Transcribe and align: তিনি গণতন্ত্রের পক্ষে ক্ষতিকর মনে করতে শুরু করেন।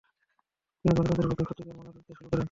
তিনি 0.79 0.91
গণতন্ত্রের 0.97 1.29
পক্ষে 1.29 1.45
ক্ষতিকর 1.47 1.75
মনে 1.79 1.91
করতে 1.95 2.11
শুরু 2.17 2.27
করেন। 2.29 2.39